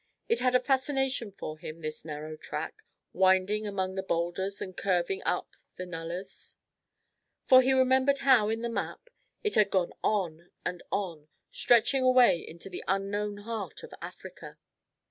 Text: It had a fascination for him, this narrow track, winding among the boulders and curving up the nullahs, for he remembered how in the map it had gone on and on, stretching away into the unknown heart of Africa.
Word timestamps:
It 0.27 0.39
had 0.39 0.55
a 0.55 0.59
fascination 0.59 1.31
for 1.31 1.59
him, 1.59 1.81
this 1.81 2.03
narrow 2.03 2.35
track, 2.35 2.81
winding 3.13 3.67
among 3.67 3.93
the 3.93 4.01
boulders 4.01 4.59
and 4.59 4.75
curving 4.75 5.21
up 5.27 5.55
the 5.75 5.85
nullahs, 5.85 6.57
for 7.45 7.61
he 7.61 7.71
remembered 7.71 8.17
how 8.25 8.49
in 8.49 8.63
the 8.63 8.67
map 8.69 9.11
it 9.43 9.53
had 9.53 9.69
gone 9.69 9.93
on 10.03 10.49
and 10.65 10.81
on, 10.91 11.27
stretching 11.51 12.01
away 12.01 12.39
into 12.39 12.67
the 12.67 12.83
unknown 12.87 13.37
heart 13.45 13.83
of 13.83 13.93
Africa. 14.01 14.57